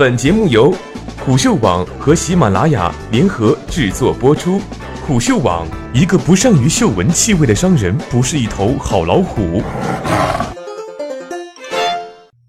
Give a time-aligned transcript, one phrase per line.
[0.00, 0.74] 本节目由
[1.26, 4.58] 虎嗅网和喜马拉雅联合制作播出。
[5.06, 9.62] 虎嗅网：一个不善于嗅闻气味的商人，不是一头好老虎。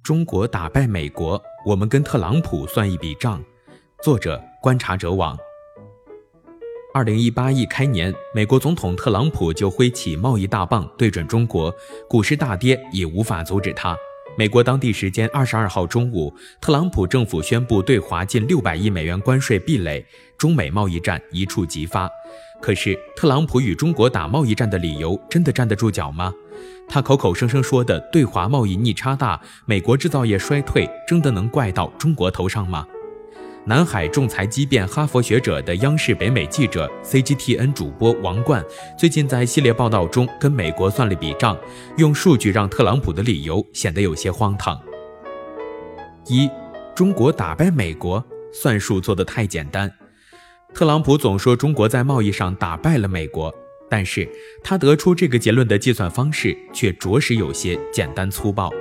[0.01, 3.43] 中国打败美国，我们跟特朗普算一笔账。
[4.01, 5.37] 作者：观察者网。
[6.93, 11.69] 二零一八一开年，美国总统特朗普就挥起贸易大棒对准中国，
[12.07, 13.93] 股市大跌也无法阻止他。
[14.37, 20.03] 美国当地时间二十二号中午，特朗普政府宣布对华近六百亿美元关税壁垒，
[20.37, 22.09] 中美贸易战一触即发。
[22.61, 26.33] 可是，特朗普与中国打贸易战的理由真的站得住脚吗？
[26.87, 32.87] 他口口声声说的对华贸易逆差大，美国制造业衰退，真的能怪到中国头上吗？
[33.63, 38.63] 南海仲裁激辩哈佛学者的央视北美记者 CGTN 主播王冠，
[38.97, 41.55] 最近在系列报道中跟美国算了笔账，
[41.97, 44.81] 用数据让特朗普的理由显得有些荒唐。
[46.25, 46.49] 一，
[46.95, 49.91] 中国打败美国，算术做得太简单。
[50.73, 53.53] 特朗普总说中国在贸易上打败了美国，
[53.87, 54.27] 但是
[54.63, 58.71] 他得出这个结论的计算方式却着实有些简单粗暴。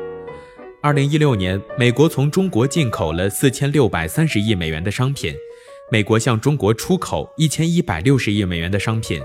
[0.83, 5.35] 二零一六年，美国从中国进口了四千六百三十亿美元的商品，
[5.93, 9.21] 美国向中国出口一千一百六十亿美元的商品。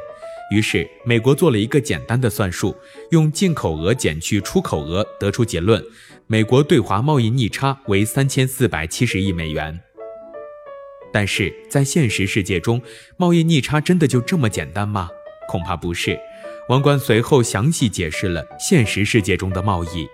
[0.51, 2.75] 于是，美国做了一个简单的算术，
[3.11, 5.81] 用进口额减去出口额，得出结论：
[6.27, 9.79] 美国对华贸易逆差为三千四百七十亿美元。
[11.13, 12.81] 但是在现实世界中，
[13.15, 15.07] 贸易逆差真的就这么简单吗？
[15.47, 16.19] 恐怕不是。
[16.67, 20.05] 王冠随后详细解释了现实世界中的贸易。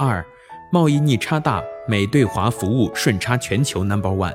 [0.00, 0.24] 二，
[0.70, 4.32] 贸易逆差大，美对华服务顺差全球 number one。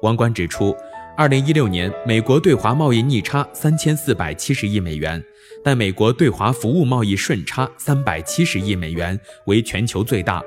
[0.00, 0.74] 王冠指出，
[1.14, 5.22] 二零一六年美国对华贸易逆差三千四百七十亿美元，
[5.62, 10.42] 但美国对华服务贸易顺差三百七十亿美元，为全球最大。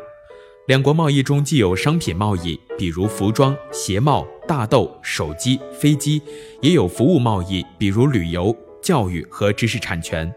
[0.66, 6.20] 两国贸易中既有商品贸易，比如服装、鞋帽、大豆、手机、飞机，
[6.61, 10.33] 也有服务贸易，比如旅游、教育和知识产权。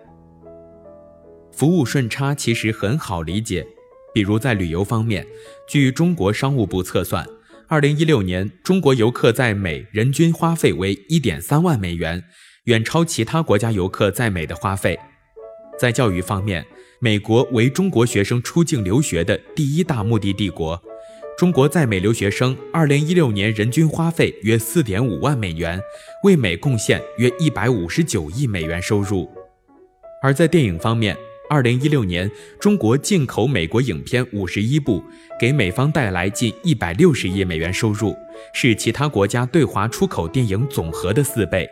[1.52, 3.66] 服务顺差其实很好理解。
[4.14, 5.26] 比如在旅游方面，
[5.68, 7.26] 据中国商务部测算，
[7.66, 12.22] 二零一六年中国游客在美人均花费为一点三万美元，
[12.66, 14.96] 远超其他国家游客在美的花费。
[15.76, 16.64] 在教育方面，
[17.00, 20.80] 美国为中国学生出境留学的第一大目的地国，
[21.36, 25.80] 中国在美留学生二零一六年人均花费约四点五万美元，
[26.22, 29.28] 为美贡献约一百五十九亿美元收入。
[30.22, 31.16] 而在电影方面，
[31.50, 35.04] 二零一六年，中国进口美国影片五十一部，
[35.38, 38.16] 给美方带来近一百六十亿美元收入，
[38.54, 41.68] 是其他国家对华出口电影总和的四倍。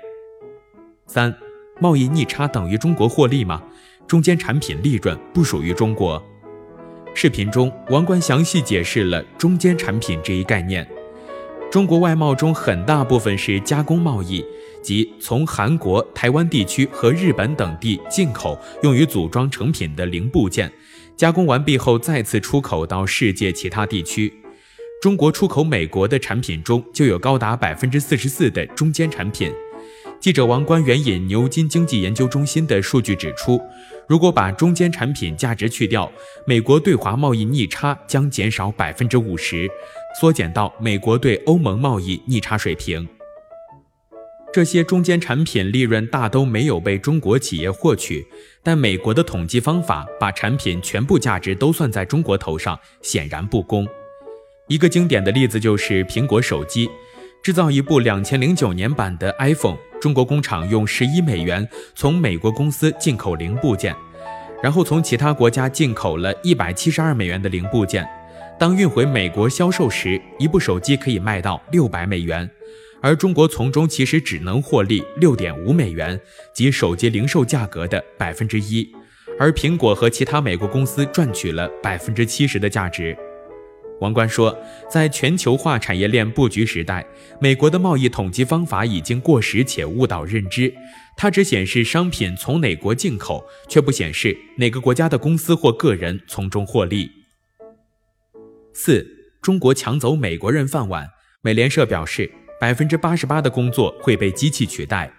[1.06, 1.34] 三，
[1.80, 3.62] 贸易逆差等于中国获利吗？
[4.06, 6.22] 中间产品利润不属于中国。
[7.14, 10.86] 视频中，王冠详细解释了中间产品这一概念。
[11.72, 14.44] 中国外贸中很大部分是加工贸易。
[14.82, 20.70] 即从韩国、台湾地区和日本等地进口用于组装成品的零部件，
[21.16, 24.30] 加工完毕后再次出口到世界其他地区。
[25.00, 29.50] 中国出口美国的产品中就有高达百分之四十四的中间产品。
[30.20, 33.60] 记者王冠援引牛津经济研究中心的数据指出，
[34.06, 36.12] 如果把中间产品价值去掉，
[36.46, 39.68] 美国对华贸易逆差将减少百分之五十，
[40.18, 43.08] 缩减到美国对欧盟贸易逆差水平。
[44.52, 48.26] 这些中间产品利润大都没有被中国企业获取，
[48.62, 53.88] 但美国的统计方法把产品全部价值都算在中国头上，显然不公。
[54.68, 56.90] 一个经典的例子就是苹果手机，
[57.42, 63.96] 制造一部两千零九年版的 iPhone，中国工厂用十一美元从美国公司进口零部件，
[64.62, 68.06] 然后从其他国家进口了一百七十二美元的零部件。
[68.62, 72.48] 当运回美国销售时，一部手机可以卖到六百美元。
[73.00, 76.16] 而中国从中其实只能获利六点五美元，
[76.54, 78.88] 即手机零售价格的百分之一，
[79.36, 83.16] 而苹果和其他美国公司赚取了百分之七十的价值。
[84.00, 84.56] 王冠说，
[84.88, 87.04] 在全球化产业链布局时代，
[87.40, 90.72] 美国的贸易统计方法已经过时且误导认知，
[91.16, 97.10] 它只显示商品从哪国进口，却不显示哪个国家的公司或个人从中获利。
[98.74, 99.06] 四，
[99.40, 101.08] 中国抢走美国人饭碗，
[101.40, 102.30] 美联社表示。
[102.60, 105.12] 百分之八十八的工作会被机器取代。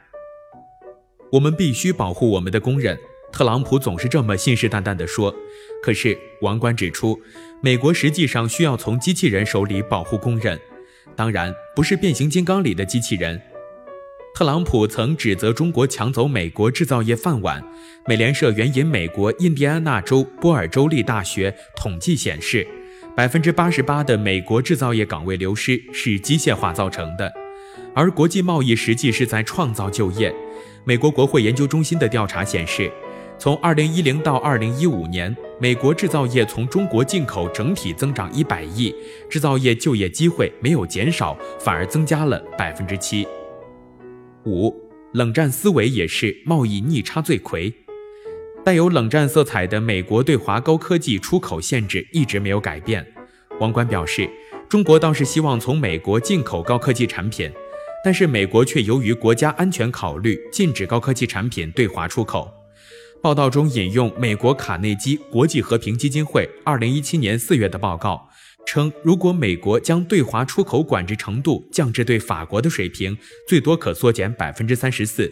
[1.29, 2.97] 我们必须保护我们的工人。
[3.33, 5.35] 特朗普总是这么信誓旦旦地说。
[5.83, 7.19] 可是王冠指出，
[7.61, 10.57] 美国实际上需要从机器人手里保护工人，
[11.17, 13.41] 当然不是变形金刚里的机器人。
[14.33, 17.61] 特朗普曾指责中国抢走美国制造业饭碗。
[18.07, 22.65] 美联社援引美国印第安纳州波尔州立大学统计显示。
[23.15, 27.31] 百分之八十八的美国制造业岗位流失是机械化造成的，
[27.93, 30.33] 而国际贸易实际是在创造就业。
[30.83, 32.91] 美国国会研究中心的调查显示，
[33.37, 38.93] 从二零一零到二零一五年，美国制造业从中国进口整体增长一百亿，
[39.29, 43.27] 制造业就业机会没有减少，反而增加了百分之七。
[44.47, 44.73] 五，
[45.13, 47.71] 冷战思维也是贸易逆差罪魁。
[48.65, 53.05] 带有冷战色彩的美国对华高科技出口限制一直没有改变。
[53.59, 54.29] 王冠表示，
[54.69, 57.51] 中国倒是希望从美国进口高科技产品，
[58.05, 62.49] 但是美国却由于国家安全考虑，禁止高科技产品对华出口。
[63.21, 68.29] 报道中引用美国卡内基国际和平基金会二零一七年四月的报告。
[68.65, 75.25] 称，如果美国将对华出口管制程度降至对法国的水平，最多可缩减百分之三十四；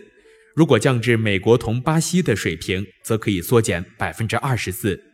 [0.56, 5.11] 如果降至美国同巴西的水平，则可以缩减百分之二十四。